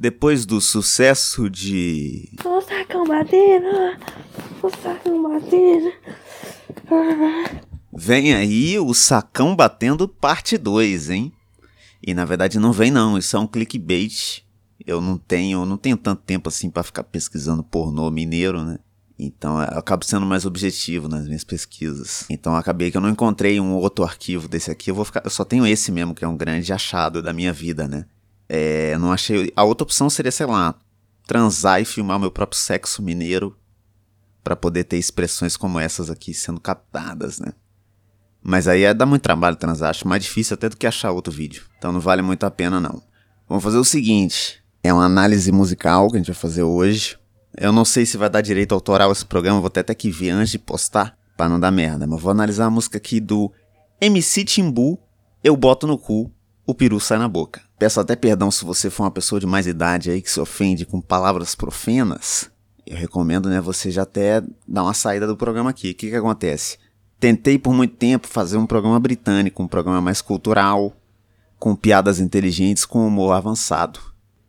[0.00, 2.30] Depois do sucesso de.
[2.42, 3.98] O sacão batendo,
[4.62, 5.92] o sacão batendo.
[7.92, 11.30] Vem aí o Sacão Batendo Parte 2, hein?
[12.02, 14.42] E na verdade não vem não, isso é um clickbait.
[14.86, 18.78] Eu não tenho, não tenho tanto tempo assim para ficar pesquisando pornô mineiro, né?
[19.18, 22.24] Então eu acabo sendo mais objetivo nas minhas pesquisas.
[22.30, 25.30] Então acabei que eu não encontrei um outro arquivo desse aqui, eu vou ficar, eu
[25.30, 28.06] só tenho esse mesmo que é um grande achado da minha vida, né?
[28.52, 29.52] É, não achei.
[29.54, 30.74] A outra opção seria, sei lá,
[31.24, 33.56] transar e filmar meu próprio sexo mineiro
[34.42, 37.52] para poder ter expressões como essas aqui sendo captadas, né?
[38.42, 41.32] Mas aí é dar muito trabalho transar, acho mais difícil até do que achar outro
[41.32, 41.62] vídeo.
[41.78, 43.00] Então não vale muito a pena não.
[43.48, 47.16] Vamos fazer o seguinte, é uma análise musical que a gente vai fazer hoje.
[47.56, 50.30] Eu não sei se vai dar direito autoral esse programa, vou ter até que ver
[50.30, 52.04] antes de postar, para não dar merda.
[52.04, 53.52] Mas vou analisar a música aqui do
[54.00, 54.98] MC Timbu,
[55.44, 56.32] Eu Boto no Cu,
[56.66, 57.69] O Peru Sai na Boca.
[57.80, 60.84] Peço até perdão se você for uma pessoa de mais idade aí que se ofende
[60.84, 62.50] com palavras profenas.
[62.86, 65.92] Eu recomendo, né, você já até dar uma saída do programa aqui.
[65.92, 66.76] O que que acontece?
[67.18, 70.94] Tentei por muito tempo fazer um programa britânico, um programa mais cultural,
[71.58, 73.98] com piadas inteligentes, com humor avançado.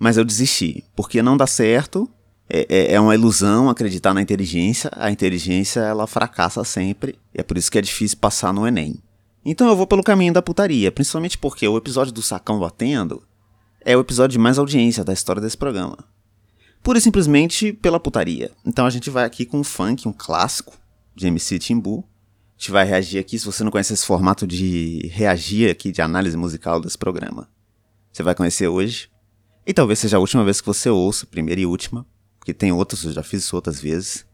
[0.00, 2.10] Mas eu desisti, porque não dá certo,
[2.50, 7.44] é, é, é, uma ilusão acreditar na inteligência, a inteligência ela fracassa sempre, e é
[7.44, 9.00] por isso que é difícil passar no Enem.
[9.44, 13.22] Então eu vou pelo caminho da putaria, principalmente porque o episódio do Sacão Batendo
[13.84, 15.98] é o episódio de mais audiência da história desse programa.
[16.82, 18.52] Pura e simplesmente pela putaria.
[18.64, 20.76] Então a gente vai aqui com um funk, um clássico
[21.14, 22.04] de MC Timbu.
[22.56, 26.00] A gente vai reagir aqui, se você não conhece esse formato de reagir aqui, de
[26.00, 27.48] análise musical desse programa.
[28.12, 29.10] Você vai conhecer hoje.
[29.66, 32.06] E talvez seja a última vez que você ouça, primeira e última,
[32.38, 34.24] porque tem outras, eu já fiz isso outras vezes.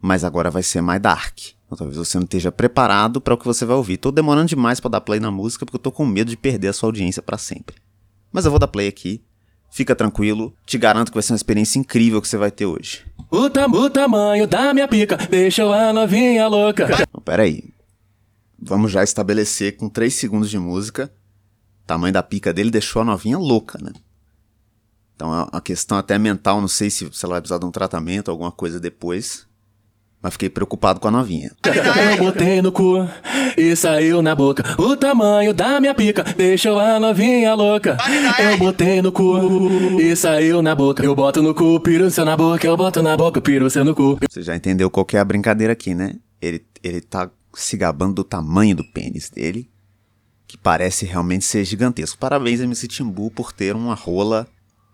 [0.00, 1.38] Mas agora vai ser mais dark.
[1.66, 3.96] Então, talvez você não esteja preparado para o que você vai ouvir.
[3.96, 6.68] Tô demorando demais para dar play na música porque eu tô com medo de perder
[6.68, 7.76] a sua audiência para sempre.
[8.32, 9.22] Mas eu vou dar play aqui.
[9.68, 13.04] Fica tranquilo, te garanto que vai ser uma experiência incrível que você vai ter hoje.
[13.30, 16.84] O, tam o tamanho da minha pica deixou a novinha louca.
[16.84, 17.64] Então, pera aí.
[18.58, 21.12] Vamos já estabelecer com 3 segundos de música.
[21.82, 23.92] O tamanho da pica dele deixou a novinha louca, né?
[25.14, 27.70] Então é uma questão até mental, não sei se, se ela vai precisar de um
[27.70, 29.45] tratamento, alguma coisa depois.
[30.26, 31.52] Mas fiquei preocupado com a novinha.
[32.10, 33.08] Eu botei no cu
[33.56, 34.64] e saiu na boca.
[34.76, 37.96] O tamanho da minha pica deixou a novinha louca.
[38.36, 41.04] Eu botei no cu e saiu na boca.
[41.04, 42.66] Eu boto no cu, piro seu na boca.
[42.66, 44.18] Eu boto na boca, piro seu no cu.
[44.28, 46.16] Você já entendeu qual que é a brincadeira aqui, né?
[46.42, 49.70] Ele, ele tá se gabando do tamanho do pênis dele,
[50.44, 52.18] que parece realmente ser gigantesco.
[52.18, 54.44] Parabéns, MC Timbu, por ter uma rola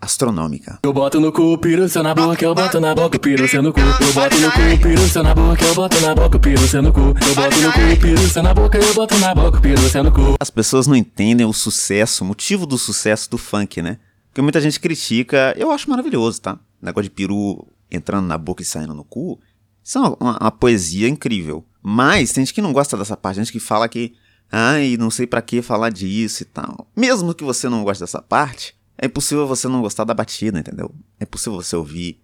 [0.03, 0.81] astronômica.
[0.83, 1.57] Eu boto no cu,
[1.89, 2.45] seu na boca.
[2.45, 3.19] Eu boto na boca,
[3.49, 3.79] seu no cu.
[3.79, 5.65] Eu boto no cu, seu na boca.
[5.65, 7.01] Eu boto na boca, seu no cu.
[7.01, 8.79] Eu boto no cu, seu na boca.
[8.79, 10.35] Eu boto na boca, seu no cu.
[10.41, 13.99] As pessoas não entendem o sucesso, o motivo do sucesso do funk, né?
[14.29, 16.55] Porque muita gente critica, eu acho maravilhoso, tá?
[16.55, 19.39] O negócio de peru entrando na boca e saindo no cu.
[19.85, 21.65] Isso é uma, uma, uma poesia incrível.
[21.81, 24.15] Mas tem gente que não gosta dessa parte, gente que fala que,
[24.51, 26.89] ai, não sei para que falar disso e tal.
[26.97, 30.95] Mesmo que você não goste dessa parte, é impossível você não gostar da batida, entendeu?
[31.19, 32.21] É impossível você ouvir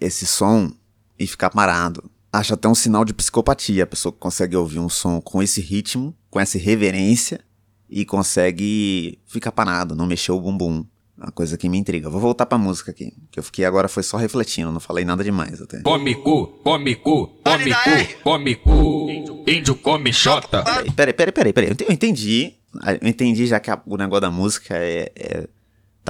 [0.00, 0.72] esse som
[1.18, 2.10] e ficar parado.
[2.32, 5.60] Acho até um sinal de psicopatia a pessoa que consegue ouvir um som com esse
[5.60, 7.40] ritmo, com essa reverência
[7.88, 10.84] e consegue ficar parado, não mexer o bumbum.
[11.18, 12.08] Uma coisa que me intriga.
[12.08, 13.12] Vou voltar pra música aqui.
[13.30, 15.82] Que eu fiquei agora foi só refletindo, não falei nada demais até.
[15.82, 19.06] Come cu, come cu, come cu, come cu.
[19.46, 20.64] Índio come xota.
[20.96, 21.76] Peraí, peraí, peraí, peraí.
[21.78, 22.54] Eu entendi.
[23.02, 25.48] Eu entendi já que a, o negócio da música é, é,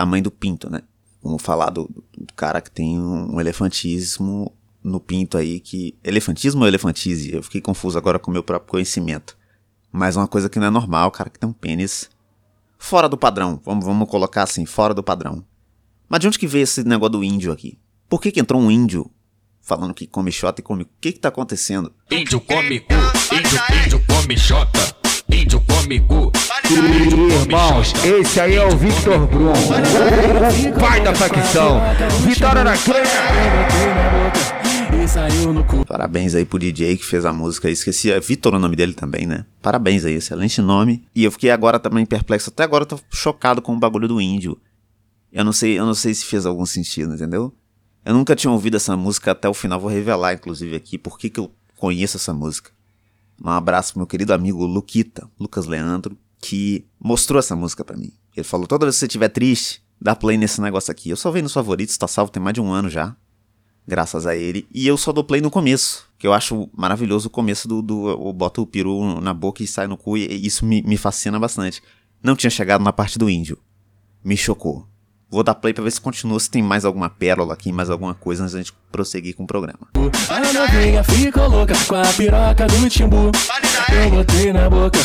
[0.00, 0.80] tamanho do pinto, né?
[1.22, 1.82] Vamos falar do,
[2.16, 4.50] do cara que tem um, um elefantismo
[4.82, 5.94] no pinto aí que.
[6.02, 7.34] Elefantismo ou elefantise?
[7.34, 9.36] Eu fiquei confuso agora com o meu próprio conhecimento.
[9.92, 12.08] Mas uma coisa que não é normal, o cara que tem um pênis
[12.78, 13.60] fora do padrão.
[13.62, 15.44] Vamos, vamos colocar assim, fora do padrão.
[16.08, 17.78] Mas de onde que veio esse negócio do índio aqui?
[18.08, 19.10] Por que que entrou um índio
[19.60, 20.84] falando que come xota e come...
[20.84, 21.92] O que que tá acontecendo?
[22.10, 22.94] Índio come cu,
[23.34, 24.99] índio, índio come xota.
[25.32, 26.32] Índio come cu.
[27.42, 31.80] Irmãos, esse aí é o Victor Brum, o pai da facção.
[32.26, 32.90] Vitória na cu.
[35.86, 37.70] Parabéns aí pro DJ que fez a música.
[37.70, 39.46] Esqueci, é Vitor o nome dele também, né?
[39.62, 41.04] Parabéns aí, excelente nome.
[41.14, 42.50] E eu fiquei agora também perplexo.
[42.50, 44.58] Até agora eu tô chocado com o bagulho do índio.
[45.32, 47.52] Eu não sei, eu não sei se fez algum sentido, entendeu?
[48.04, 49.78] Eu nunca tinha ouvido essa música até o final.
[49.78, 52.70] Vou revelar, inclusive, aqui por que, que eu conheço essa música.
[53.42, 58.12] Um abraço pro meu querido amigo Luquita, Lucas Leandro, que mostrou essa música para mim.
[58.36, 61.10] Ele falou: toda vez que você estiver triste, dá play nesse negócio aqui.
[61.10, 63.16] Eu só vejo nos favoritos, tá salvo tem mais de um ano já.
[63.86, 64.68] Graças a ele.
[64.72, 66.08] E eu só dou play no começo.
[66.18, 67.80] Que eu acho maravilhoso o começo do.
[67.80, 70.16] do eu boto o peru na boca e sai no cu.
[70.16, 71.82] E isso me, me fascina bastante.
[72.22, 73.58] Não tinha chegado na parte do índio.
[74.22, 74.86] Me chocou.
[75.30, 78.14] Vou dar play pra ver se continua, se tem mais alguma pérola aqui, mais alguma
[78.14, 79.86] coisa antes da gente prosseguir com o programa.
[80.28, 83.30] A novinha ficou louca com a piroca do timbu.
[83.92, 84.98] Eu botei na boca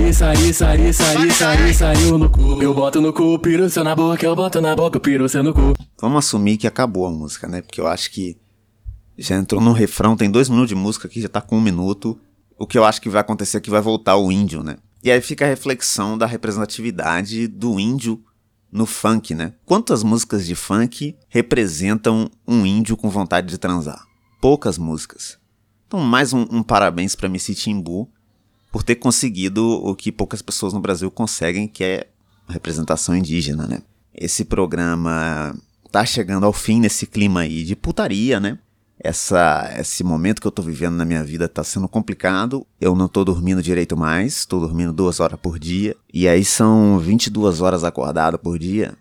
[0.00, 2.62] e saí, saí, saí, saí, saiu no cu.
[2.62, 3.38] Eu boto no cu,
[3.68, 5.74] seu na boca, eu boto na boca, seu no cu.
[6.00, 7.60] Vamos assumir que acabou a música, né?
[7.60, 8.38] Porque eu acho que
[9.18, 12.18] já entrou no refrão, tem dois minutos de música aqui, já tá com um minuto.
[12.58, 14.78] O que eu acho que vai acontecer é que vai voltar o índio, né?
[15.04, 18.22] E aí fica a reflexão da representatividade do índio
[18.70, 19.54] no funk, né?
[19.64, 24.06] Quantas músicas de funk representam um índio com vontade de transar?
[24.40, 25.38] Poucas músicas.
[25.86, 28.10] Então, mais um, um parabéns para Missy Timbu
[28.70, 32.08] por ter conseguido o que poucas pessoas no Brasil conseguem, que é
[32.48, 33.82] representação indígena, né?
[34.14, 35.56] Esse programa
[35.90, 38.58] tá chegando ao fim nesse clima aí de putaria, né?
[38.98, 42.66] Essa, esse momento que eu tô vivendo na minha vida tá sendo complicado.
[42.80, 45.94] Eu não tô dormindo direito mais, tô dormindo duas horas por dia.
[46.12, 48.96] E aí são 22 horas acordado por dia.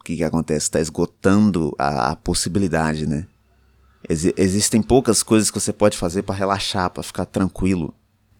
[0.00, 0.70] O que que acontece?
[0.70, 3.26] Tá esgotando a, a possibilidade, né?
[4.08, 7.94] Ex existem poucas coisas que você pode fazer para relaxar, para ficar tranquilo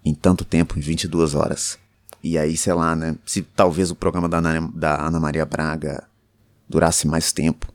[0.05, 1.79] em tanto tempo, em 22 horas.
[2.23, 3.17] E aí, sei lá, né?
[3.25, 6.05] Se talvez o programa da Ana, da Ana Maria Braga
[6.69, 7.72] durasse mais tempo,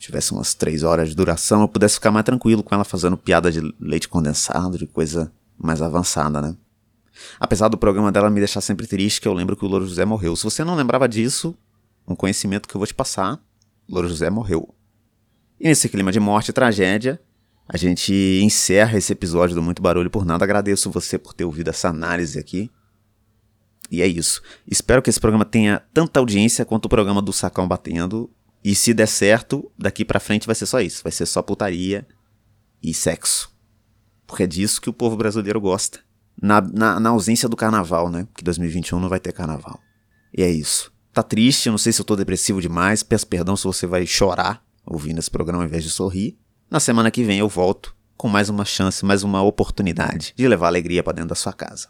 [0.00, 3.52] tivesse umas três horas de duração, eu pudesse ficar mais tranquilo com ela fazendo piada
[3.52, 6.56] de leite condensado, de coisa mais avançada, né?
[7.38, 10.06] Apesar do programa dela me deixar sempre triste, que eu lembro que o Louro José
[10.06, 10.34] morreu.
[10.34, 11.54] Se você não lembrava disso,
[12.08, 13.38] um conhecimento que eu vou te passar,
[13.86, 14.74] Louro José morreu.
[15.60, 17.20] E nesse clima de morte e tragédia,
[17.68, 20.44] a gente encerra esse episódio do Muito Barulho por Nada.
[20.44, 22.70] Agradeço você por ter ouvido essa análise aqui.
[23.90, 24.40] E é isso.
[24.66, 28.30] Espero que esse programa tenha tanta audiência quanto o programa do Sacão Batendo.
[28.62, 31.02] E se der certo, daqui pra frente vai ser só isso.
[31.02, 32.06] Vai ser só putaria
[32.82, 33.54] e sexo.
[34.26, 36.00] Porque é disso que o povo brasileiro gosta.
[36.40, 38.26] Na, na, na ausência do carnaval, né?
[38.34, 39.80] Que 2021 não vai ter carnaval.
[40.36, 40.92] E é isso.
[41.12, 43.02] Tá triste, não sei se eu tô depressivo demais.
[43.02, 46.38] Peço perdão se você vai chorar ouvindo esse programa ao invés de sorrir.
[46.70, 50.66] Na semana que vem eu volto com mais uma chance, mais uma oportunidade de levar
[50.66, 51.88] alegria para dentro da sua casa.